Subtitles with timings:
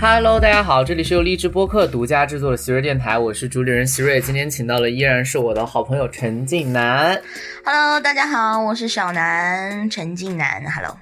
[0.00, 4.20] Hello，大家好，这里是由励志播客独家制作的席瑞电台，我是主理人席瑞。
[4.20, 7.20] 今天请到的依然是我的好朋友陈静南。
[7.64, 10.64] Hello，大家好，我是小南陈静南。
[10.70, 10.96] Hello，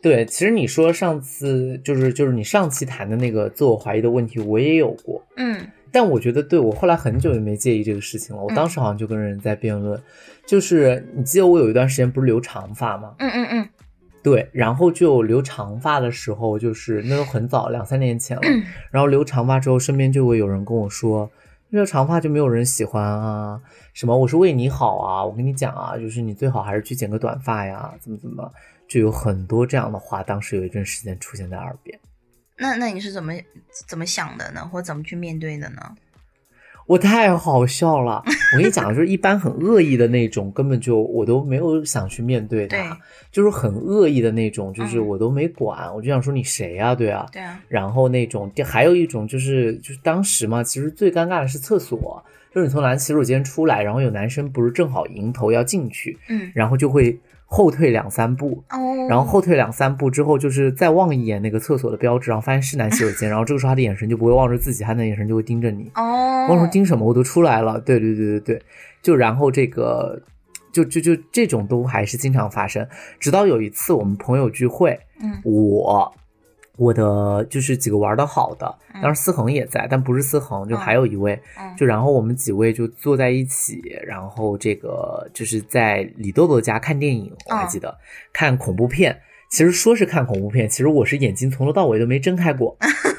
[0.00, 5.60] 对，其实你说上次就是就是你上期谈的那个自我怀疑的问题，我也有过，嗯
[5.90, 8.40] 但我觉得对我后来很久也没介意这个事情了。
[8.40, 10.00] 我当时好像就跟人在辩论，
[10.46, 13.12] 就是你记得我有一段时间不是留长发吗？
[13.18, 13.68] 嗯嗯嗯
[14.22, 18.42] 对，然后就留长发的时候，就是那都很早，两三年前了。
[18.90, 21.30] 然后留长发之后，身边就会有人跟我说，
[21.70, 23.60] 留长发就没有人喜欢啊，
[23.92, 28.48] 什么我是为你好啊，我跟你讲啊，就是你最好还是去剪个短发呀，怎么怎么，
[28.86, 30.22] 就有很多这样的话。
[30.22, 31.98] 当时有一阵时间出现在耳边，
[32.56, 33.32] 那那你是怎么
[33.88, 34.68] 怎么想的呢？
[34.70, 35.82] 或者怎么去面对的呢？
[36.86, 38.22] 我太好笑了。
[38.54, 42.98] 我跟你讲，就是一般很恶意的那种，根本就我都没有想去面对他，对。
[43.30, 45.06] 就是很恶意的那种，就是嗯。
[45.06, 52.22] 我都没管，我就想说你谁呀、对啊，对啊，然后那种，第还有一种就是就是当时嘛，其实最尴尬的是厕所，
[52.54, 56.50] 就是你从男洗手间出来，然后有男生不是正好迎头要进去，嗯。
[56.54, 57.18] 然后就会
[57.52, 65.90] 后退两三步，哦，然后后退两三步之后，就是再望一眼那个厕所的标志，然后发现是男洗手间， 然后这个时候他的眼神就不会望着自己，他的眼神就会盯着你。
[65.94, 67.06] 哦，我说盯什么？
[67.06, 67.78] 我都出来了。
[67.78, 68.62] 对对对对对，
[69.02, 70.18] 就然后这个，
[70.72, 72.88] 就就就这种都还是经常发生。
[73.20, 76.10] 直到有一次我们朋友聚会，嗯我
[76.76, 87.96] 我的就是几个玩的好的，嗯当时思恒也在，但不是思恒，就还有一位，嗯就然后我们几位就坐在一起，然后这个就是在李豆豆家看电影，我还记得、
[88.32, 89.20] 看恐怖片。
[89.50, 92.74] 其实说是看恐怖片，其实我是眼睛从头到尾都没睁开过。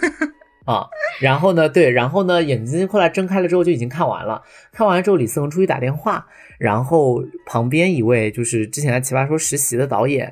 [0.65, 0.87] 啊，
[1.19, 4.41] 然后呢，对，然后呢，眼睛后来睁开了之后就已经看完了。
[4.71, 6.25] 看完了之后，李思恒出去打电话，
[6.57, 10.31] 然后旁边一位就是之前在奇葩说实习的导演，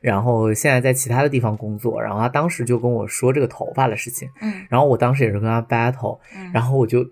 [0.00, 7.04] 然后现在在其他的地方工作，然后他当时就跟我说这个头发的事情，嗯然后我当时也是跟他 battle，嗯然后我就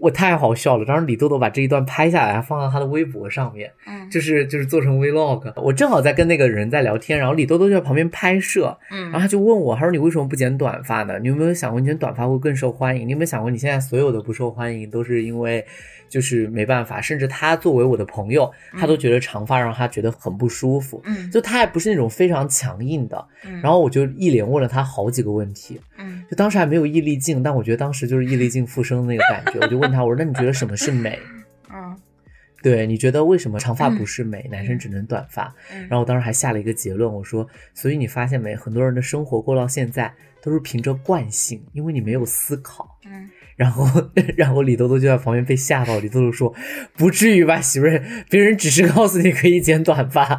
[0.00, 5.52] 我太好笑了，当时李豆豆把这一段拍下来放到他的微博上面，嗯就是就是做成 vlog。
[5.60, 11.18] 我正好在跟那个人在聊天，然后李豆豆就在旁边拍摄，然后嗯他就问我，他说你为什么不剪短发呢？
[11.20, 13.06] 你有没有想过你剪短发会更受欢迎？
[13.06, 15.64] 你有没有想过你现在所有的不受欢迎都是因为
[16.08, 17.00] 就是没办法？
[17.00, 21.00] 甚至他作为我的朋友，他都觉得长发让他觉得很不舒服。
[21.04, 31.18] 嗯就他也不是那种非常强硬的，嗯然后我就一连问了他好几个问题，嗯就当时还没有易立竞，但我觉得当时就是易立竞复生的那个感觉，我就问他，我说那你觉得什么是美？
[31.72, 31.96] 嗯
[32.60, 35.54] 对，你觉得为什么长发不是美，男生只能短发？
[35.72, 42.98] 嗯然后我当时还下了一个结论，我说，所以你发现没，很多人的生活过到现在都是凭着惯性，因为你没有思考。
[43.06, 43.84] 嗯然后，
[44.36, 46.54] 然后李豆豆就在旁边被吓到，李豆豆说
[46.96, 50.38] ：“不至于吧，喜瑞，别人只是告诉你可以剪短发，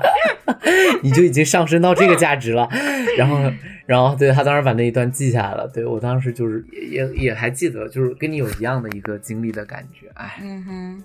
[1.03, 2.69] 你就已经上升到这个价值了。”
[3.17, 3.51] 然后，
[3.85, 5.67] 然后对他当时把那一段记下来了。
[5.67, 10.07] 对我当时就是也也也还记得，就是跟你有一样的一个经历的感觉。
[10.13, 11.03] 哎，嗯哼。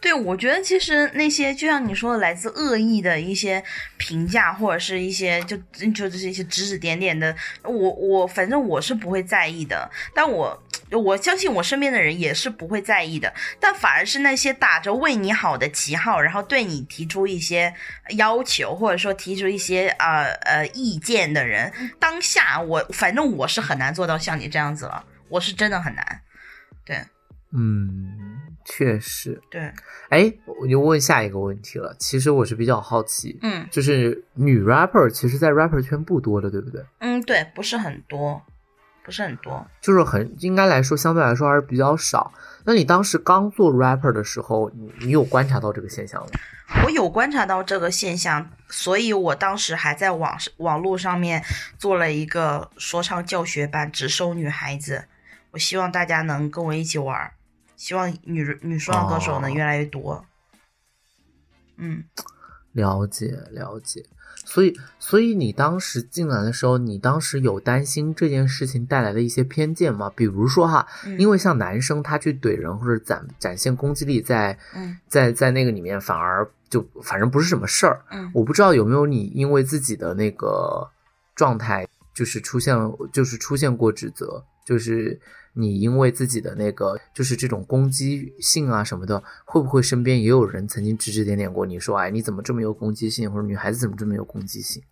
[0.00, 3.60] 对，我觉得其实那些就像你说的，来自恶意的一些
[3.96, 7.34] 评价，或者是一些就就就是一些指指点点的，
[7.64, 10.56] 我我反正我是不会在意的，但我
[10.92, 17.74] 我相信我身边的人也是不会在意的，但反而是那些打着为你好的旗号，然后对你提出一些
[18.16, 26.20] 要求，或者说提出一些呃呃意见的人，当下我反正我是很难做到像你这样子了，我是真的很难，
[26.84, 27.00] 对
[27.52, 29.40] 嗯，确实。
[29.50, 29.72] 对，
[30.10, 31.94] 哎，我就问下一个问题了。
[31.98, 36.82] 其实我是比较好奇，嗯就是女 rapper 其实，在 rapper 圈不多的，对不对？
[36.98, 38.42] 嗯，对，不是很多，
[39.06, 39.64] 不是很多。
[39.80, 42.32] 就是很应该来说，相对来说还是比较少。
[42.64, 46.26] 那你当时刚做 rapper 的时候，你你有观察到这个现象吗？
[46.84, 51.44] 我有观察到这个现象，所以我当时还在网网络上面
[51.78, 55.04] 做了一个说唱教学班，只收女孩子。
[55.52, 57.34] 我希望大家能跟我一起玩儿，
[57.76, 60.26] 希望女女说唱歌手能哦越来越多。
[61.76, 62.02] 嗯，
[62.72, 64.04] 了解了解。
[64.48, 70.08] 所以，所以你当时进来的时候，你当时有担心这件事情带来的一些偏见吗？
[70.14, 78.00] 比如说哈，嗯因为像男生他去怼人或者展展现攻击力在，嗯在在那个里面反而就反正不是什么事儿。
[78.12, 80.88] 嗯我不知道有没有你因为自己的那个
[81.34, 81.84] 状态，
[82.14, 82.76] 就是出现
[83.12, 85.20] 就是出现过指责，就是
[85.58, 94.82] 你因为自己的那个就是这种攻击性啊什么的，会不会身边也有人曾经指指点点过你说，哎，你怎么这么有攻击性，或者女孩子怎么这么有攻击性？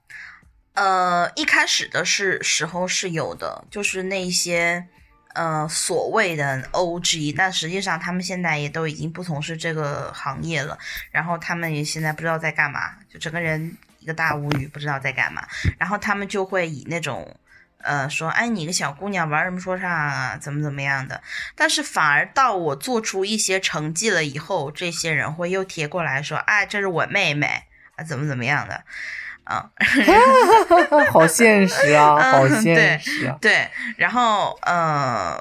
[0.73, 4.87] 呃，一开始的是时候是有的，就是那些
[5.35, 10.79] 呃所谓的 OG，但实际上他们现在也都已经不从事这个行业了，
[11.11, 15.47] 然后他们也现在不知道在干嘛，就整个人一个大无语，不知道在干嘛，
[15.79, 17.37] 然后他们就会以那种。
[17.85, 21.23] 呃，说哎，你个小姑娘玩什么说唱啊，怎么怎么样的。
[21.55, 27.65] 但是反而到我做出一些成绩了以后，这些人会又贴过来说，哎，这是我妹妹
[27.97, 28.83] 啊，怎么怎么样的，
[29.45, 29.71] 啊，
[31.13, 33.37] 好现实啊，好现实啊。
[33.41, 35.39] 对，然后呃，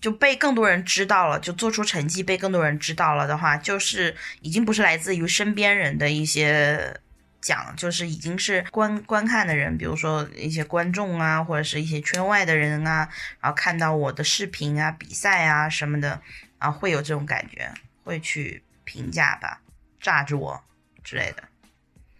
[0.00, 7.00] 就被更多人知道了，就做出成绩被更多人知道了的话，就是已经不是来自于身边人的一些。
[7.44, 13.06] 讲就是已经是观观看的人，比如说一些观众啊，或者是一些圈外的人啊，
[13.38, 16.18] 然后看到我的视频啊、比赛啊什么的，
[16.56, 17.70] 啊，会有这种感觉，
[18.02, 19.60] 会去评价吧，
[20.00, 20.58] 炸着我
[21.02, 21.42] 之类的，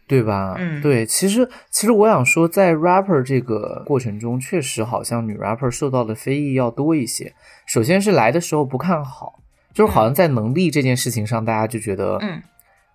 [0.06, 0.56] 对吧？
[0.58, 7.34] 嗯，对，其实其实我想说，在 rapper 这个过程中，确实好像女 rapper 受到的非议要多一些。
[7.64, 9.40] 首先是来的时候不看好，
[9.72, 12.42] 就是好像在能力这件事情上，大家就觉得，嗯。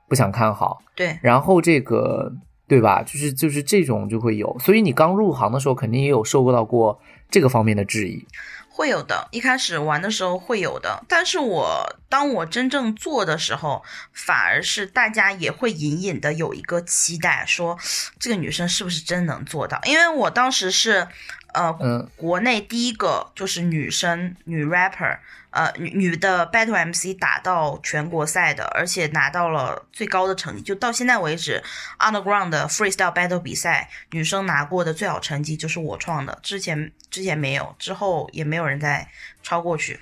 [0.10, 2.34] 不想看好，对，然后这个
[2.68, 3.04] 对吧？
[3.04, 8.26] 就是就是这种就会有，所以你刚入行的时候肯定也有受到过这个方面的质疑，
[8.70, 9.28] 会有的。
[9.32, 13.84] 一开始玩的时候会有的，但是我当我真正做的时候，
[14.14, 17.78] 反而是大家也会隐隐的有一个期待，说
[18.20, 19.80] 这个女生是不是真能做到？
[19.86, 21.08] 因为我当时是
[21.54, 25.18] 呃，国内第一个就是女生女 rapper。
[25.52, 30.62] 呃，女女的 battle MC 打到全国赛的，而且拿到了最高的成绩。
[30.62, 31.64] 就到现在为止
[31.98, 36.38] ，underground 的 freestyle battle 比赛，女生拿过的最好成绩就是我创的。
[36.44, 39.10] 之前之前没有，之后也没有人再
[39.42, 40.00] 超过去，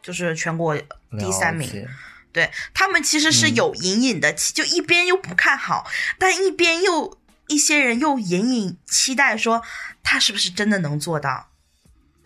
[0.00, 0.76] 就是全国
[1.18, 1.88] 第三名。
[2.32, 5.90] 对他们其实是有隐隐的，就一边又不看好，
[6.20, 7.18] 但一边又
[7.48, 9.62] 一些人又隐隐期待说
[10.02, 11.50] 他是不是真的能做到。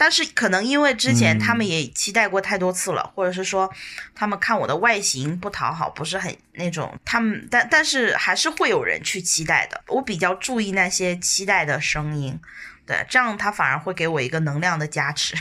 [0.00, 3.68] 但是可能因为之前他们也期待过太多次了，或者是说
[4.14, 9.82] 他们看我的外形不讨好，不是很那种，他们但但是还是会有人去期待的。
[9.88, 12.38] 我比较注意那些期待的声音，
[12.86, 15.34] 对，这样他反而会给我一个能量的加持。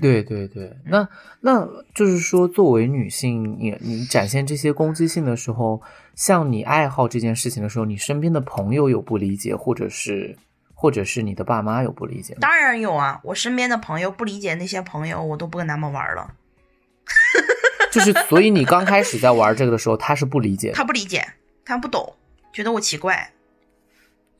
[0.00, 1.08] 对对对，那
[1.40, 5.82] 那就是说，作为女性，你你展现这些攻击性的时候，
[6.14, 10.36] 像你爱好这件事情的时候，你身边的朋友有不理解，或者是？
[10.74, 12.36] 或者是你的爸妈有不理解？
[12.40, 16.34] 当然有啊，我身边的朋友不理解那些朋友，我都不跟他们玩了。
[17.92, 21.24] 就是，所以你刚开始在玩这个的时候，他是不理解，他不理解，
[21.64, 22.12] 他不懂，
[22.52, 23.30] 觉得我奇怪。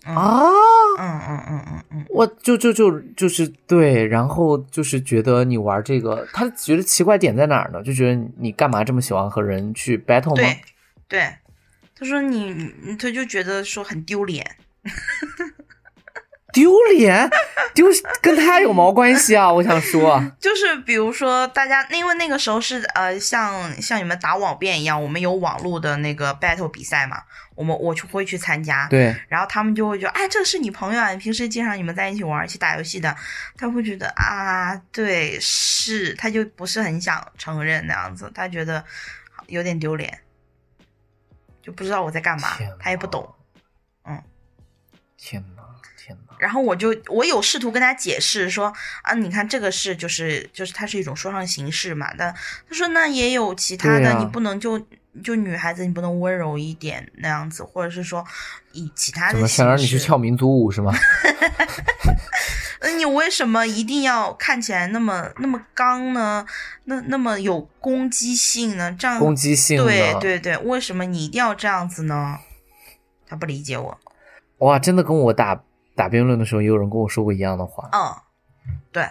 [0.05, 0.43] 啊，
[0.99, 7.83] 嗯嗯嗯嗯嗯，我就就就就是对，然后就是觉得你玩这个，他觉得奇怪点在哪儿呢？
[7.83, 10.37] 就觉得你干嘛这么喜欢和人去 battle 吗？
[10.37, 10.59] 对，
[11.09, 11.35] 对，
[11.95, 14.45] 他说你，他就觉得说很丢脸。
[16.53, 17.29] 丢脸，
[17.75, 17.87] 丢
[18.21, 19.51] 跟他有毛关系啊？
[19.53, 27.23] 我想说，就是比如说大家，因为那个时候是呃，像像你们打网辩一样，我们有网络的那个 battle 比赛嘛，
[27.55, 33.17] 我们我去会去参加，对，然后他们就会觉得，哎，这是你朋友啊，你平时经常你们在一起玩，一起打游戏的，
[33.57, 38.85] 他会觉得啊，对，是，他就不是很想承认那样子，他觉得
[39.47, 40.21] 有点丢脸，
[41.63, 43.35] 就不知道我在干嘛，他也不懂，
[44.05, 44.23] 嗯，
[45.17, 45.43] 天。
[46.43, 48.73] 然后我就我有试图跟他解释说
[49.05, 52.13] 啊，你看这个是就是就是它是一种说唱形式嘛。
[52.19, 52.35] 但
[52.69, 54.85] 他说那也有其他的，你不能就
[55.23, 58.25] 就女孩子你不能温柔一点那样子，或者是说
[58.73, 59.35] 以其他的。
[59.35, 60.93] 怎么想让你去跳民族舞是吗？
[62.85, 66.45] 那你为什么一定要看起来那么那么刚呢？
[66.87, 68.93] 那那么有攻击性呢？
[68.99, 72.41] 这样攻击性对对对，为什么你一定要这样子呢？
[73.29, 74.01] 他不理解我。
[74.59, 75.63] 哇，真的跟我打。
[75.95, 77.89] 打辩论的时候，也有人跟我说过一样的话。
[77.93, 78.15] 嗯，
[78.91, 79.07] 对，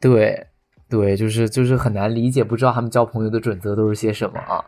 [0.00, 0.46] 对，
[0.88, 4.64] 对，就是就是很难理解，不知道他们交朋友的准则都是些什么啊！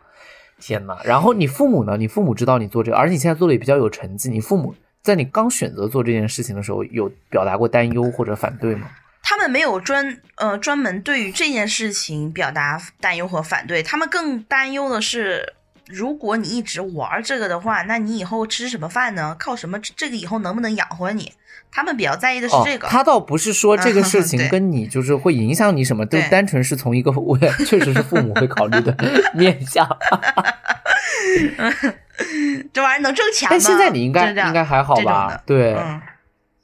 [0.59, 1.97] 天呐，然后你父母呢？
[1.97, 4.29] 你父母知道你做这个，而且你现在做的也比较有成绩。
[4.29, 8.89] 你父母在你刚选择做这件事情的时候，有表达过担忧或者反对吗？
[9.23, 15.53] 他们没有专呃专门对于这件事情表达担忧和反对，他们更担忧的是。
[15.89, 19.35] 如果你一直玩这个的话，那你以后吃什么饭呢？
[19.39, 19.79] 靠什么？
[19.95, 21.33] 这个以后能不能养活你？
[21.69, 22.87] 他们比较在意的是这个。
[22.87, 28.95] 他倒不是说这个事情跟你就是会影响你什么，都单纯是从一个我确实是父母会考虑的
[29.35, 29.85] 面向。
[32.73, 33.51] 这玩意儿能挣钱吗？
[33.51, 35.41] 但现在你应该应该还好吧？
[35.45, 35.75] 对。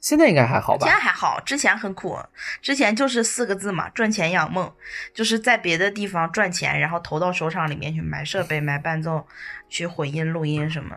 [0.04, 0.86] 现在应该还好吧？
[0.86, 2.18] 现在还好，之前很苦，
[2.60, 4.70] 之前就是四个字嘛，赚钱养梦，
[5.14, 9.26] 就是在别的地方赚钱，然后投到手厂里面去买设备、买伴奏、
[9.70, 10.94] 去混音、录音什么。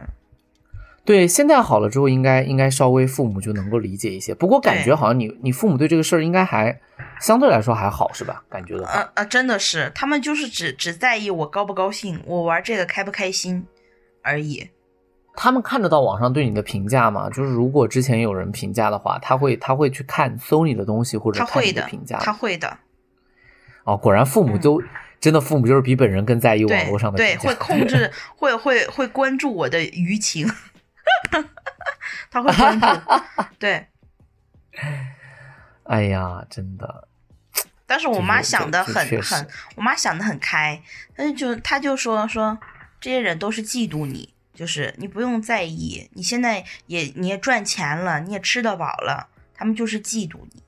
[1.06, 4.36] 对，现在好了之后，应该应该稍微父母就能够理解一些。
[4.36, 6.78] 不过感觉好像你你父母对这个事儿应该还
[7.22, 8.44] 相对来说还好，是吧？
[8.50, 8.86] 感觉的。
[8.88, 13.66] 呃呃，真的是，他们就是只只在意我高不高兴，我玩这个开不开心
[14.22, 14.70] 而已。
[15.40, 17.30] 他们看得到网上对你的评价吗？
[17.30, 22.18] 就是如果之前有人评价的话，他会他会去看搜你的东西或者看你的评价。
[22.18, 22.80] 他会的。
[23.84, 24.82] 哦，果然父母都
[25.20, 30.52] 真的父母就是比本人更在意网络上的对，会控制， 会会会关注我的舆情。
[32.32, 32.88] 他会关注，
[33.60, 33.86] 对。
[35.84, 37.08] 哎呀，真的。
[37.86, 40.82] 但是我妈想的很很，我妈想的很开，
[41.16, 42.58] 但是就她就说说
[43.00, 44.34] 这些人都是嫉妒你。
[44.58, 50.64] 就是你不用在意，你现在也你也赚钱了，你也吃得饱了，他们就是嫉妒你，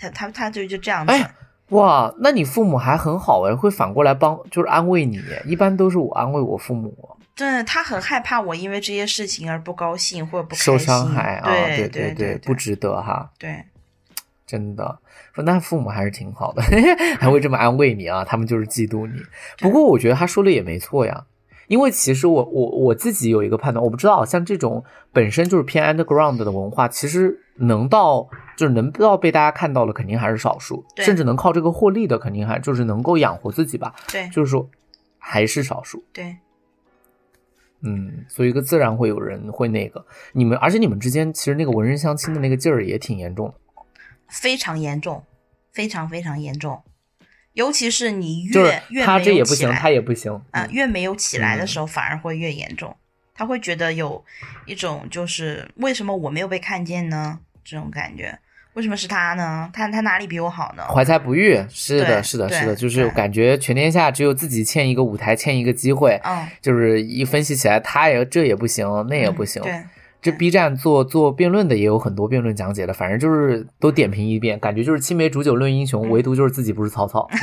[0.00, 1.12] 他他他就就这样子。
[1.12, 1.30] 哎，
[1.68, 5.22] 哇，那你父母还很好哎，会反过来帮，就是安慰你。
[5.44, 7.16] 一般都是我安慰我父母。
[7.36, 11.50] 对，他很害怕我因为这些事情而不高兴或者不受伤害啊。
[11.52, 13.30] 对对对，不值得哈。
[13.38, 13.62] 对，
[14.46, 14.98] 真的，
[15.34, 16.62] 说那父母还是挺好的，
[17.20, 18.24] 还会这么安慰你啊。
[18.24, 19.20] 他们就是嫉妒你。
[19.58, 21.26] 不过我觉得他说的也没错呀。
[21.68, 33.94] 因为其实我我我自己有一个判断，我不知道像这种本身就是偏 underground 的文化，其实能到就是能到被大家看到的，肯定还是少数，甚至能靠这个获利的，肯定还就是能够养活自己吧。
[34.12, 34.68] 对，就是说
[35.18, 36.04] 还是少数。
[36.12, 36.36] 对，
[37.80, 43.54] 嗯，所以个自然会有人会那个你们，而且你们之间其实那个文人相亲的那个劲儿也挺严重的，
[44.28, 45.22] 非常严重，
[45.72, 46.82] 非常非常严重。
[47.54, 52.94] 尤其是你越越他这也不行，他也不行啊，越没有起来的时候，反而会越严重。
[53.34, 54.24] 他会觉得有
[54.66, 57.38] 一种就是为什么我没有被看见呢？
[57.64, 58.38] 这种感觉，
[58.74, 59.70] 为什么是他呢？
[59.72, 60.84] 他他哪里比我好呢？
[60.88, 66.20] 怀才不遇，是的，是的，是的，就是感觉全天下只有自己欠一个舞台，欠一个机会。
[66.24, 69.62] 嗯，就是一分析起来，他也这也不行，那也不行。
[69.62, 69.82] 对。
[70.24, 77.28] 这 B 站做做辩论的也有很多辩论讲解的，反正就是都点评一遍，感觉就是青梅煮酒论英雄，唯独就是自己不是曹操。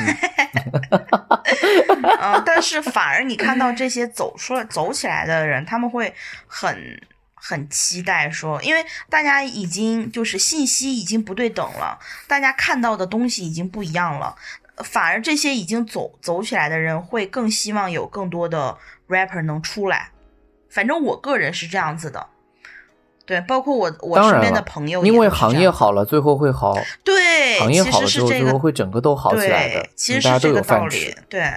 [2.20, 6.12] 嗯， 但是反而你看到这些走出来走起来的人，他们会
[6.48, 7.00] 很
[7.36, 14.36] 很期待说，因为大家已经就是信息已经不对等了，大家看到的东西已经不一样了，
[14.78, 18.76] 反而这些已经走走起来的人会更希望有更多的
[19.08, 20.10] rapper 能出来。
[20.68, 22.26] 反正我个人是这样子的。
[23.26, 26.76] 对，包括我我身边的朋友，因为行业好了，最后会好。
[27.04, 29.88] 对，行业好了之后，最后会整个都好起来的。
[29.96, 31.16] 其实是这个道理。
[31.30, 31.54] 对，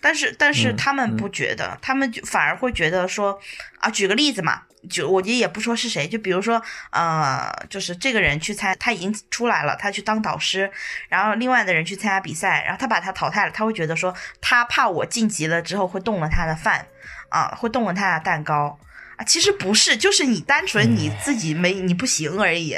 [0.00, 3.38] 但是但是他们不觉得，他们就反而会觉得说
[3.78, 10.68] 啊，举个例子嘛，就我也不说是谁，就比如说呃，就是这个人去参，他已经出来了，他去当导师，
[11.08, 16.86] 然后另外的人去参加比赛，然后他把他淘汰了，他会觉得说他怕我晋级了之后会动了他的饭
[17.28, 18.78] 啊，会动了他的蛋糕。
[19.24, 22.74] 其实不是，就是你单纯你自己没你不行而已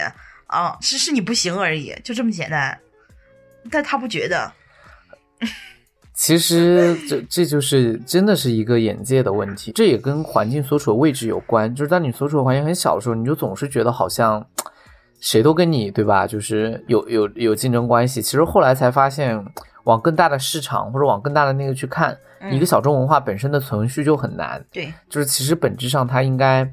[0.46, 2.78] 啊，只是你不行而已，就这么简单。
[3.70, 4.52] 但他不觉得。
[6.16, 11.74] 其实这这就是真的是一个眼界的问题，这也跟环境所处的位置有关。
[11.74, 14.46] 就是当你所处的环境很小的时候，你就总是觉得好像
[15.20, 16.24] 谁都跟你对吧？
[16.24, 18.22] 就是有有有竞争关系。
[18.22, 19.44] 其实后来才发现，
[19.84, 22.16] 往更大的市场或者往更大的那个去看。
[22.50, 26.70] 一个小众文化本身的存续就很难，对，就是其实本质上它应该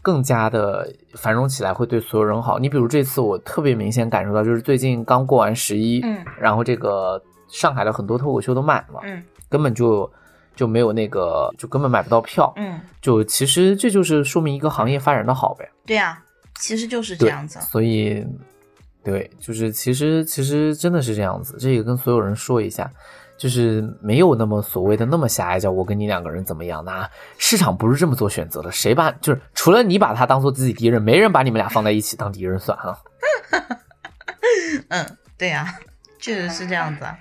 [0.00, 2.58] 更加的繁荣起来，会对所有人好。
[2.58, 10.10] 你比如这次我特别明显感受到，就是最近刚过完十一，嗯，然后这个上海的很多脱口秀都满了，嗯，根本就
[10.56, 15.68] 就没有那个，就根本买不到票，嗯，就其实这就是说明一个行业发展的好呗。
[15.84, 16.18] 对呀，
[16.58, 17.60] 其实就是这样子。
[17.60, 18.26] 所以，
[19.02, 22.90] 对，就是其实其实真的是这样子，这也跟所有人说一下。
[23.38, 26.84] 就是没有那么所谓的那么狭隘，叫我跟你两个人怎么样？
[26.84, 33.00] 那市场不是这么做选择的，谁把就是除了你把他当做自己敌人，没人把你们俩放在一起当敌人算哈。
[34.88, 35.74] 嗯，对呀，
[36.18, 37.18] 确实是这样子啊。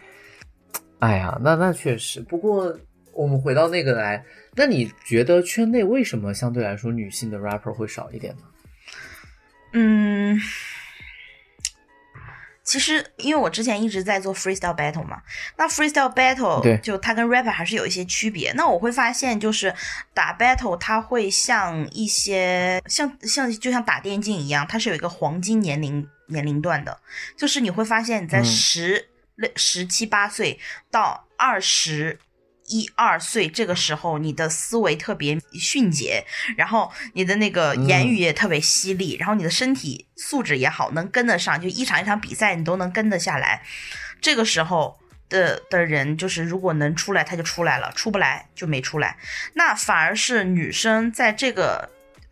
[1.00, 2.20] 哎呀，那那确实。
[2.20, 2.78] 不过
[3.14, 4.22] 我们回到那个来，
[4.56, 8.42] 那你觉得圈内为什么相对来说女性的 rapper 会少一点呢？
[9.72, 10.38] 嗯。
[12.70, 15.20] 其实，因为我之前一直在做 freestyle battle 嘛，
[15.58, 18.52] 那 freestyle battle 就它跟 rapper 还是有一些区别。
[18.52, 19.74] 那我会发现，就是
[20.14, 26.96] 打 battle 它会像一些像像就像打电竞一样，它是有一个黄金年龄年龄段的，
[27.36, 29.10] 就是你会发现你在十
[29.56, 30.60] 十七八岁
[30.92, 32.20] 到二十。
[32.70, 36.24] 一二岁这个时候，你的思维特别迅捷，
[36.56, 43.62] 然后你的那个言语也特别犀利，然后你的身体素质也好，能跟得上，就一场一场比赛你都能跟得下来。
[44.22, 49.18] 这个时候的的人，就是如果能出来，他就出来了；出不来就没出来。
[49.54, 51.90] 那反而是女生在这个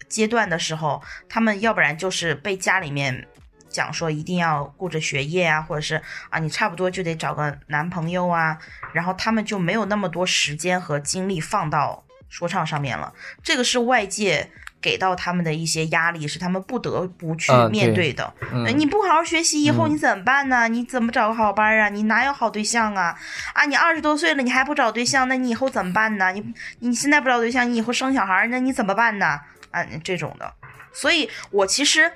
[0.07, 3.27] 阶段的时候，她们要不然就是被家里面。
[3.69, 8.57] 讲说一定要顾着学业啊，或者是啊，你差不多就得找个男朋友啊，
[8.93, 13.13] 然后他们就没有那么多时间和精力放到说唱上面了。
[13.43, 18.33] 这个是外界给到他们的一些压力，是他们不得不去啊面对对的。
[18.51, 20.67] 嗯你不好好学习，以后嗯你怎么办呢？
[20.67, 21.89] 你怎么找个好班儿啊？
[21.89, 23.17] 你哪有好对象啊？
[23.53, 26.31] 啊，你二十多岁了，你还不找对象，那你以后怎么办呢？
[26.31, 29.39] 你你现在不找对象，你以后生小孩儿，那你怎么办呢？
[29.71, 30.53] 啊，这种的。
[30.93, 32.11] 所以我其实，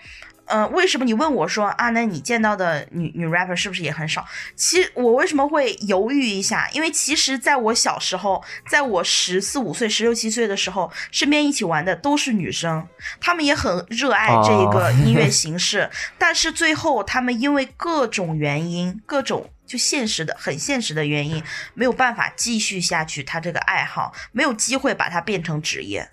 [0.52, 4.26] 呃，为什么你问我说啊，那你见到的女女 rapper 是不是也很少？
[4.56, 6.70] 其实我为什么会犹豫一下？
[6.74, 12.86] 因为其实在我小时候，在我十四五岁、十六七岁的时候，身边一起玩的都是女生，
[13.22, 19.50] 她们也很热爱这个哦 音乐形式，但是最后她们因为各种原因，各种。
[19.72, 21.42] 就现实的很现实的原因，
[21.76, 26.10] 没有办法继续下去他这个爱好，没有机会把它变成职业，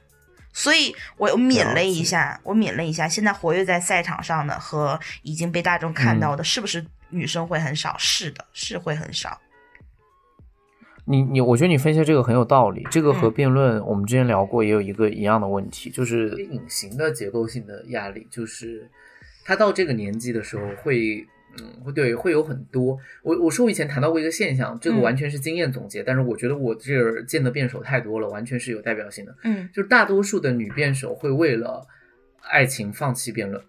[0.58, 7.94] 所以我抿了一下，我抿了一下，现在活跃在赛场上的和已经被大众看到的，是不是女生会很少？
[7.96, 9.40] 是的，是会很少。
[11.04, 12.84] 你你，我觉得你分析这个很有道理。
[12.90, 18.90] 这个和嗯辩论我们之前聊过，也有一个一样的问题，就是隐形的结构性的压力，就是
[19.44, 21.24] 他到这个年纪的时候会，
[21.60, 22.98] 嗯，会对会有很多。
[23.22, 29.34] 我我说我以前谈到过一个现象，这个嗯完全是经验总结，但是我觉得我这儿见的辩手太多了，完全是有代表性的。
[29.44, 31.86] 嗯就是大多数的女辩手会为了
[32.42, 33.62] 爱情放弃辩论，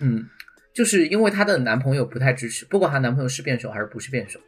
[0.00, 0.26] 嗯，
[0.72, 4.40] 就是因为她的男朋友不太支持，不管她男朋友是辩手还是不是辩手，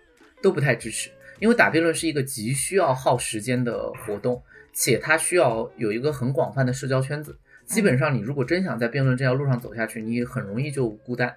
[0.43, 1.11] 都不太支持。
[1.39, 4.41] 因为打辩论是一个极需要耗时间的活动，
[4.73, 7.37] 且它需要有一个很广泛的社交圈子。
[7.65, 11.35] 基本上，你如果真想在辩论这条路上走下去，你很容易就孤单。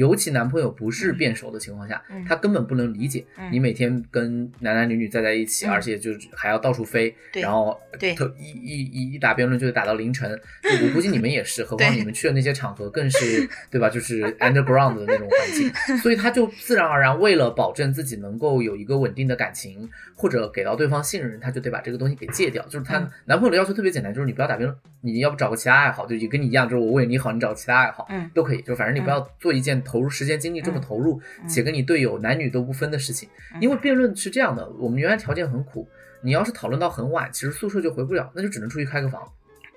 [0.00, 10.30] 尤其男朋友不是变熟的情况下，嗯他根本不能理解嗯你每天跟男男女女在在一起，嗯而且就是还要到处飞，对然后对特一一一一打辩论就得打到凌晨。
[10.64, 13.90] 我估计你们也是，何况你们去的那些场合更是对吧？
[13.90, 22.64] 就是 underground 的那种环境，所以他就自然而然为了保证自己能够有一个稳定的感情，或者给到对方信任，他就得把这个东西给戒掉。
[22.68, 28.62] 就是她嗯男朋友的要求特别简单，就是你不要打辩论，你要不找个其他爱好，就也跟你一样，就是我为你好，你找个其他爱好，嗯都可以。
[28.62, 33.28] 就反正你不要做一件投入时间精力这么投入，嗯且跟你队友男女都不分的事情。
[33.54, 35.88] 嗯因为辩论是这样的，我们原来条件很苦，
[36.22, 39.20] 你要是讨论到很晚，其实宿舍就回不了，那就只能出去开个房。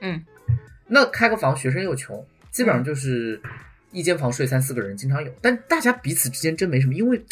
[0.02, 0.24] 嗯，
[0.88, 3.42] 那开个房，学生又穷，基本上就是
[3.92, 5.32] 一间房睡三四个人，经常有。
[5.42, 7.26] 但大家彼此之间真没什么，因为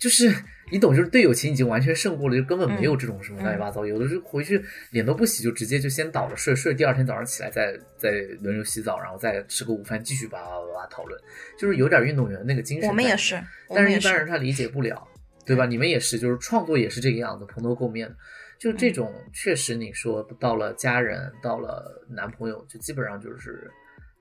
[0.00, 0.34] 就是
[0.70, 3.86] 你懂，就是队友情已经完全胜过了，就根本没有这种什么乱七八糟。
[3.86, 11.20] 有的是回去脸都不洗，就直接就先倒了睡，睡第二天早上起来再再轮流洗澡，然后再吃个午饭，继续叭叭叭叭讨论，
[11.58, 12.88] 就是有点运动员那个精神。
[12.88, 14.00] 我们也是，但是一。
[14.02, 15.06] 般人他理解不了，
[15.44, 15.66] 对吧？
[15.66, 18.16] 你们也是，就是创作也是这个样子，蓬头垢面的。
[18.58, 23.70] 就这种，确实你说到了家人，到了男朋友，就基本上就是，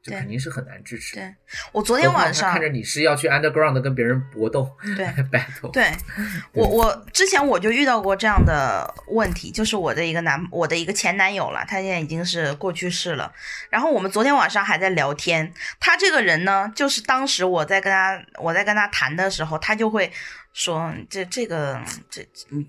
[0.05, 1.15] 就对肯定是很难支持。
[1.15, 1.35] 对
[1.71, 5.91] 我昨天晚上看着你是要去 underground 跟别人搏斗对 battle，对
[6.53, 13.33] 我，我之前我就遇到过这样的问题，就是我的一个男，我的一个前男友了，他现在已经是过去式了。
[13.71, 20.11] 然后我们昨天晚上还在聊天，他这个人呢，就是当时我在跟他我在跟他谈的时候，他就会
[20.53, 22.67] 说这这个这你。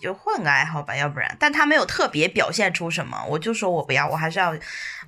[0.00, 4.50] 就换个爱好吧，要不然，但他没有特别表现出什么，我就说我不要，我还是要，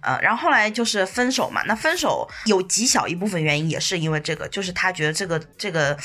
[0.01, 1.63] 呃，然后后来就是分手嘛。
[1.67, 5.97] 那分手有极小一部分原因也是因为这个，就是他觉得这个这个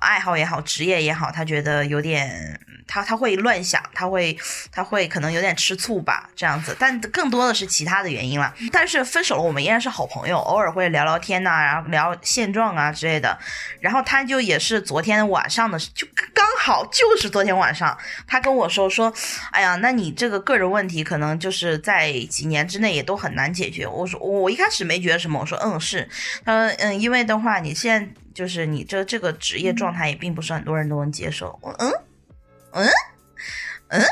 [0.00, 4.36] 爱好也好，职业也好，他觉得有点，他他会乱想，他会
[4.70, 6.76] 他会可能有点吃醋吧，这样子。
[6.78, 8.54] 但更多的是其他的原因了。
[8.72, 13.38] 但是分手了，我们依然是好朋友，偶尔会聊聊天呐、然后聊现状啊之类的。
[13.80, 19.12] 然后他就也是昨天晚上的，就刚好就是昨天晚上，他跟我说说，
[19.50, 23.86] 哎呀，那你这个个人问题可能就是在几年之内也都很难解决。
[23.86, 26.08] 我说我一开始没觉得什么，我说嗯是，
[26.44, 31.58] 他说嗯，因为的话你现在就是你这这个职业状态也并不是很多人都能接受。
[31.62, 31.92] 我嗯
[32.74, 32.86] 嗯
[33.88, 34.02] 嗯。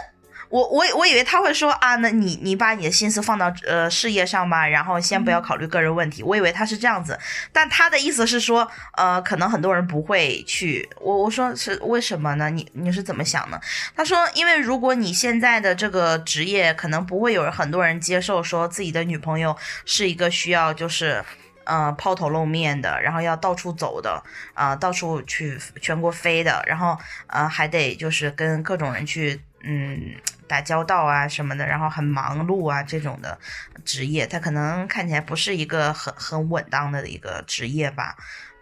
[0.49, 6.23] 我我我以为他会说啊，那你你把你的心思放到呃事业上吧，然后先不要考虑个人问题。
[6.23, 7.19] 我以为他是这样子，
[7.55, 10.87] 但他的意思是说，呃，可能很多人不会去。
[11.01, 12.51] 我我说是为什么呢？
[12.51, 13.59] 你你是怎么想呢？
[13.97, 21.25] 他说，因为如果你现在的这个职业，可能不会有很多人接受，说自己的女朋友是一个需要就是。
[21.65, 24.23] 呃，抛头露面的，然后要到处走的，
[24.55, 30.15] 啊、到处去全国飞的，然后呃，还得就是跟各种人去嗯
[30.47, 33.39] 打交道啊什么的，然后很忙碌啊这种的
[33.85, 38.17] 职业，他可能看起来不是一个很很稳当的一个职业吧，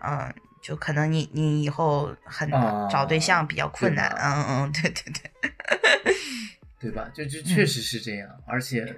[0.05, 0.33] 嗯、
[0.63, 6.15] 就可能你你以后很啊找对象比较困难，嗯嗯，对对对，
[6.79, 7.09] 对吧？
[7.15, 8.97] 就就确实是这样，而且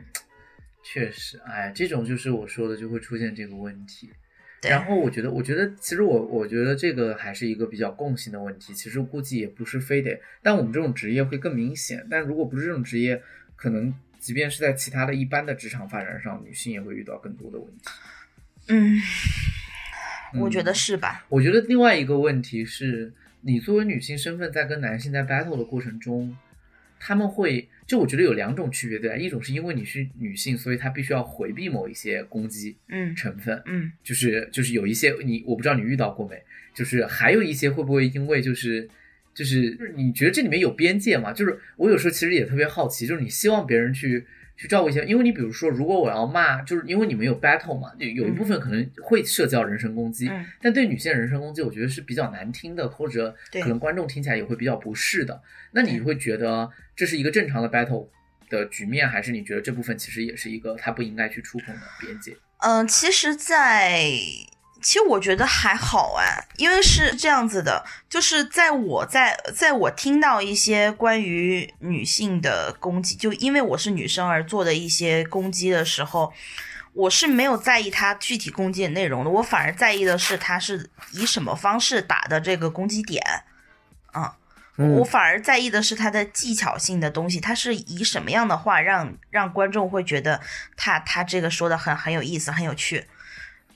[0.83, 4.11] 确实，哎，这种就是我说的，就会出现这个问题。
[4.63, 8.73] 然后我觉得，我觉得其实我我觉得这个还是一个比较共性的问题。
[8.73, 12.07] 其实估计也不是非得，但我们这种职业会更明显。
[12.09, 13.21] 但如果不是这种职业，
[13.57, 17.85] 可能即便是在其他的一般的职场发展上，女性也会遇到更多的问题。
[18.69, 19.01] 嗯，
[20.41, 21.25] 我觉得是吧？
[21.29, 26.37] 我觉得另外一个问题是，你作为女性身份在跟男性在 battle 的过程中，
[27.05, 29.17] 他们会就我觉得有两种区别，对吧？
[29.17, 36.41] 一种是因为你是女性，所以她必须要回避某一些攻击嗯成分，嗯就是就是有一些你我不知道你遇到过没，
[36.73, 38.89] 就是还有一些会不会因为就是
[39.35, 41.33] 就是就是你觉得这里面有边界吗？
[41.33, 44.25] 就是我有时候其实也特别好奇，就是你希望别人去
[44.57, 55.43] 去照顾一些，因为你比如说如果我要骂，就是因为你们有 battle 嘛，有有一部分可能会涉及到人身攻击，嗯但对女性人身攻击，我觉得是比较难听的，或者可能观众听起来也会比较不适的。
[55.73, 58.09] 那你会觉得这是一个正常的 battle
[58.49, 62.37] 的局面，还是你觉得这部分其实也是一个他不应该去触碰的边界？
[62.59, 64.09] 嗯，其实在，
[64.83, 76.33] 其实我觉得还好哎，因为是这样子的，就是在我在在我听到一些关于女性的攻击，就因为我是女生而做的一些攻击的时候，
[76.93, 83.23] 我是没有在意他具体攻击的内容的，我反而在意的是他是以什么方式打的这个攻击点，
[84.13, 84.37] 啊、
[84.77, 90.41] 嗯我反而在意的是他的技巧性的东西，他是以什么样的话让让观众会觉得
[90.77, 93.07] 他他这个说的很很有意思，很有趣。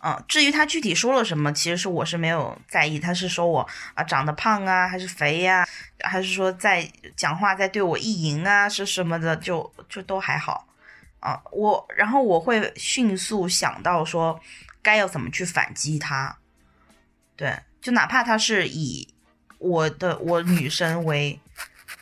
[0.07, 2.97] 嗯，至于他具体说了什么，其实是我是没有在意。
[2.97, 5.67] 他是说我啊长得胖啊，还是肥呀、
[6.05, 10.69] 还是说在讲话在对我意淫啊，是什么的，就就都还好
[11.19, 11.43] 啊。
[11.51, 14.39] 我然后我会迅速想到说
[14.81, 16.39] 该要怎么去反击他。
[17.35, 19.13] 对，就哪怕他是以
[19.59, 21.41] 我的我女生为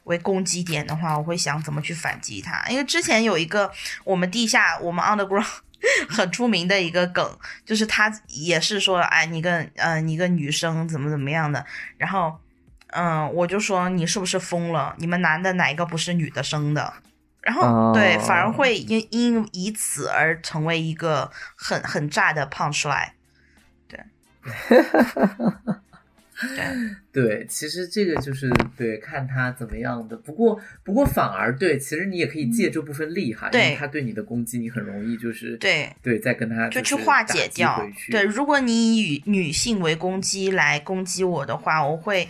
[0.02, 2.62] 为攻击点的话，我会想怎么去反击他。
[2.68, 3.72] 因为之前有一个
[4.04, 5.46] 我们地下我们 underground
[6.08, 11.64] 很出名的一个梗，就是他也是说，哎，你个呃你个女生怎么怎么样的，
[11.96, 12.38] 然后
[12.88, 14.94] 嗯，我就说你是不是疯了？
[14.98, 16.92] 你们男的哪一个不是女的生的？
[17.42, 23.10] 然后、哦对，反而会因因以此而成为一个很很炸的 punch line。
[23.86, 24.00] 对，
[26.40, 26.66] 对，
[27.12, 30.16] 对，其实这个就是对看他怎么样的。
[30.16, 37.80] 不过，不过反而对，其实你也可以借这部分厉害，因为他对你的攻击，你很容易就是对对，再跟他就是去化解掉。
[38.10, 42.28] 对，如果你以女性为攻击来攻击我的话，我会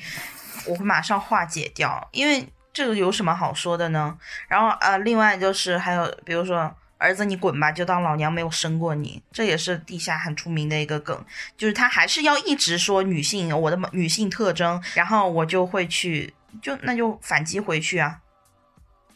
[0.67, 4.17] 我会马上化解掉，因为这个有什么好说的呢？
[4.49, 6.75] 然后呃，另外就是还有比如说。
[6.99, 7.71] 儿子，你滚吧！
[7.71, 11.25] 就当老娘没有生过你，这也是地下很出名的一个梗，
[11.57, 18.21] 就是他还是要一直说女性我的女性特征，然后我就会去就那就反击回去啊，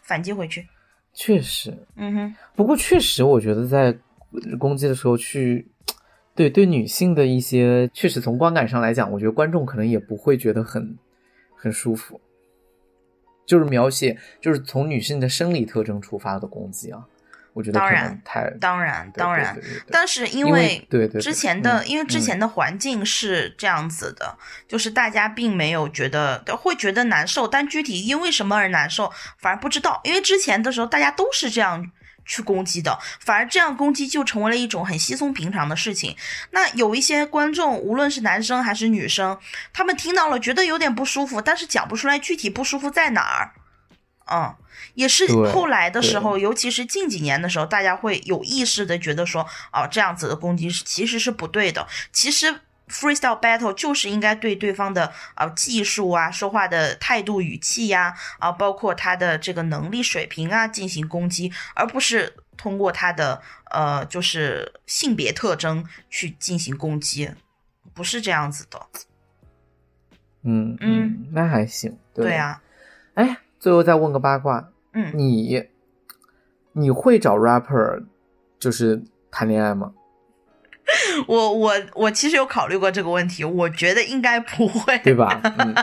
[0.03, 0.67] 反击回去。
[1.15, 3.97] 确实，嗯哼，不过确实，我觉得在
[4.59, 5.67] 攻击的时候去，
[6.35, 10.97] 对对女性的一些，确实从观感上来讲，我觉得观众可能也不会觉得很
[11.57, 12.21] 很舒服。
[13.47, 17.05] 就是描写，就是从女性的生理特征出发的攻击啊，
[17.59, 30.01] 我觉得当然太当然当然，但是因因为对对对之前的，嗯因为之前的环境是这样子的，就是大家并没有觉得会觉得难受，但具体因为什么而难受，反而不知道。
[30.05, 31.91] 因为之前的时候大家都是这样
[32.25, 36.17] 去攻击的，反而这样攻击就成为了一种很稀松平常的事情。
[36.53, 39.37] 那有一些观众，无论是男生还是女生，
[39.73, 43.51] 他们听到了觉得有点不舒服，但是讲不出来具体不舒服在哪儿。
[44.31, 44.55] 嗯，
[44.95, 51.87] 也是后来的时候，尤其是近几年的时候，大家会有意识的觉得说，哦，这样子的攻击是其实是不对的。
[52.13, 67.31] 其实 freestyle battle 就是应该对对方的啊、呃技术啊、说话的态度、语气呀啊、包括他的这个能力水平啊进行攻击，而不是通过他的呃就是性别特征去进行攻击，
[67.93, 68.81] 不是这样子的。
[70.45, 71.99] 嗯嗯，那还行。
[72.15, 72.63] 对对啊，
[73.15, 75.65] 哎，最后再问个八卦，嗯，你
[76.73, 78.05] 你会找 rapper
[78.59, 79.93] 就是谈恋爱吗？
[81.27, 85.41] 我我我其实有考虑过这个问题，我觉得应该不会，对吧？
[85.59, 85.75] 嗯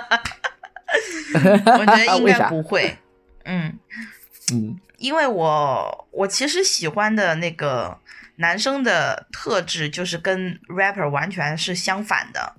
[1.79, 2.97] 我觉得应该 不会，
[3.43, 3.77] 嗯。
[4.53, 7.97] 嗯因为我我其实喜欢的那个
[8.37, 12.55] 男生的特质就是跟 rapper 完全是相反的。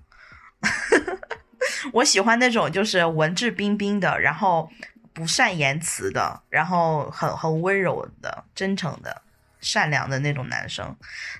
[1.92, 4.68] 我喜欢那种就是文质彬彬的，然后
[5.16, 9.22] 不善言辞的，然后很很温柔的、真诚的、
[9.62, 10.94] 善良的那种男生。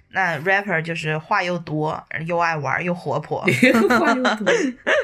[0.08, 3.44] 那 rapper 就是话又多，又爱玩又活泼。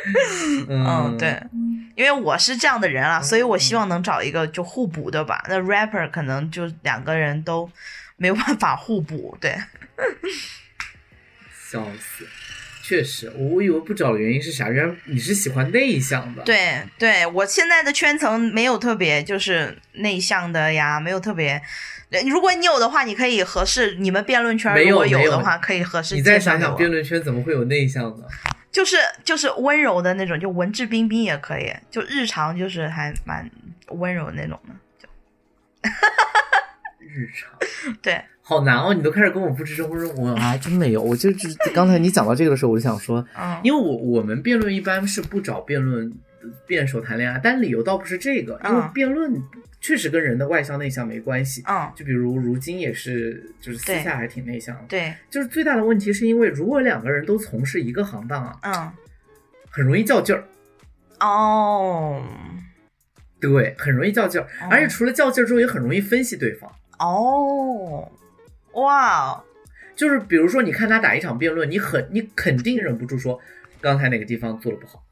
[0.70, 1.38] 嗯，对，
[1.94, 5.44] 因为我是这样的人啊，所以我希望能找一个就互补的吧。
[5.50, 7.70] 那 rapper 可能就两个人都
[8.16, 9.54] 没有办法互补，对。
[11.70, 12.26] 笑死！
[12.92, 14.68] 确实，我以为不找的原因是啥？
[14.68, 21.59] 原来你是喜欢内向的。，对对，我现在的圈层没有特别就是内向的呀，没有特别
[22.31, 26.14] 如果你有的话，你可以合适你们辩论圈没有如果没有的话，可以合适。
[26.14, 28.28] 你再想想，辩论圈怎么会有内向的？
[28.70, 33.50] 就是就是温柔的那种，就文质彬彬也可以，就日常就是还蛮
[33.88, 35.09] 温柔那种的，就。
[37.00, 37.50] 日常
[38.02, 38.92] 对，好难哦！
[38.92, 41.00] 你都开始跟我布置生活任务，我还真没有。
[41.00, 46.12] 我就是刚才你讲到这个的时候，我就想说，嗯，因为我我们辩论一般是不找辩论
[46.66, 49.40] 辩手谈恋爱，但理由倒不是这个，因为辩论
[49.81, 51.62] 确实跟人的外向内向没关系。
[51.68, 54.83] 嗯，就比如如今也是，就是私下还挺内向的。
[54.88, 58.90] 对，就是最大的问题是因为如果两个人都从事一个行当啊，嗯，
[59.70, 60.44] 很容易较劲儿。
[61.20, 62.20] 哦，
[63.40, 66.68] 对，很容易较劲儿，而且除了较劲儿之后，也很容易分析对方。
[66.98, 68.11] 哦，
[68.72, 69.42] 哇，
[69.94, 73.40] 就是比如说，你看他打一场辩论，你很你肯定忍不住说，
[73.80, 75.04] 刚才哪个地方做的不好，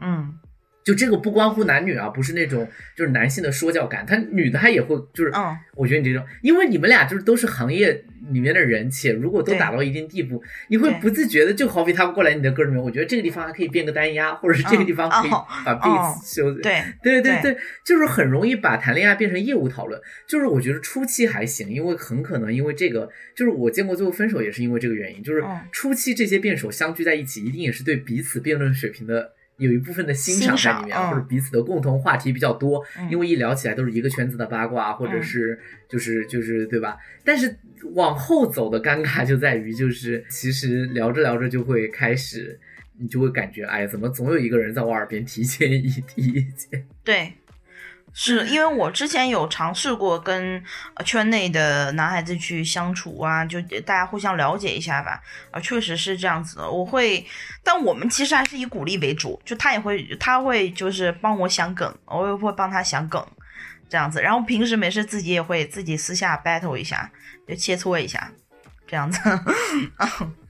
[0.00, 0.38] 嗯。
[0.84, 15.30] 就这个不关乎男女啊，不是那种就是男性的说教感，他女的她也会就是，嗯，我觉得你这种，因为你们俩就是都是行业里面的人，且如果都打到一定地步，你会不自觉的就好比他过来你的歌里面，我觉得这个地方还可以变个单压，或者是这个地方可以
[15.64, 19.98] 把 beats 修，对对对对，就是很容易把谈恋爱变成业务讨论。
[20.26, 25.42] 就是我觉得初期还行，因为很可能因为这个，就是我见过最后分手也是因为这个原因，就是
[25.72, 29.32] 初期这些辩手相聚在一起，一定也是对彼此辩论水平的。
[29.58, 36.96] 有一部分的欣赏在里面，或者彼此的共同话题比较多，因为一聊起来都是一个圈子的八卦，或者是就是就是对吧？
[37.24, 37.56] 但是
[37.94, 42.58] 往后走的尴尬就在于，就是其实聊着聊着就会开始，
[42.98, 46.86] 你就会感觉，哎呀，怎么总有一个人在我耳边提建议提意见？
[47.04, 47.32] 对。
[48.16, 50.62] 是因为我之前有尝试过跟
[51.04, 55.20] 圈内的男孩子去相处啊，就大家互相了解一下吧。
[55.50, 56.70] 啊，确实是这样子的。
[56.70, 57.26] 我会，
[57.64, 63.26] 但我们其实还是以鼓励为主，就他也会，他会就是帮我想梗，我也会帮他想梗，
[63.88, 64.22] 这样子。
[64.22, 67.10] 然后平时没事自己也会自己私下 battle 一下，
[67.48, 68.30] 就切磋一下，
[68.86, 69.18] 这样子。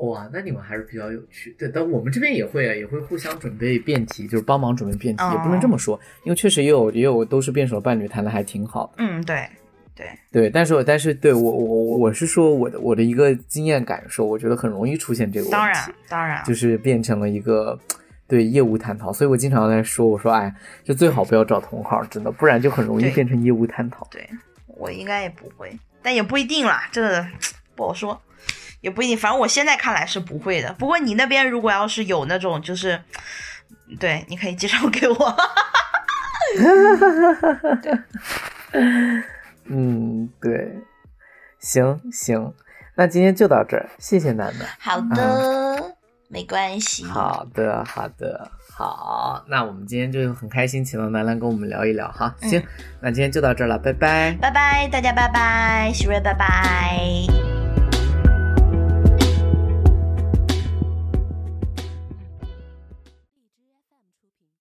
[0.00, 1.54] 哇，那你们还是比较有趣。
[1.58, 8.92] 对，但我们这边也会啊，也会互相准备辩题，就是帮忙准备辩题，也不能这么说，因为确实也有也有都是辩手伴侣谈的还挺好的。
[8.98, 9.48] 嗯，对，
[9.94, 10.50] 对，对。
[10.50, 15.52] 但是，但是，对我我我是说我的我的一个经验感受，我觉得很容易出现这个问题。
[15.52, 17.78] 当然，当然，就是变成了一个
[18.26, 24.06] 对业务探讨，所以我经常在说，我说哎，就最好不要找同行，真的，不然就很容易变成业务探讨。
[24.10, 24.28] 对
[24.66, 27.24] 我应该也不会，但也不一定啦，这
[27.74, 28.20] 不好说。
[28.80, 30.72] 也不一定，反正我现在看来是不会的。
[30.74, 33.00] 不过你那边如果要是有那种，就是
[33.98, 35.36] 对，你可以介绍给我。
[39.70, 40.78] 嗯，对，
[41.58, 42.54] 行行，
[42.94, 44.66] 那今天就到这儿，谢谢楠楠。
[44.78, 45.94] 好的，
[46.28, 47.04] 没关系。
[47.04, 52.34] 好的，好的，好，那我们今天就很开心，请到楠楠跟我们聊一聊哈。
[52.42, 52.62] 行，
[53.02, 57.57] 那今天就到这儿了，拜拜，拜拜，大家拜拜，徐瑞拜拜。